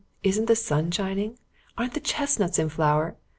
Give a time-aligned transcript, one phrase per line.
[0.23, 1.37] Isn't the sun shining?
[1.77, 3.17] Aren't the chestnuts in flower?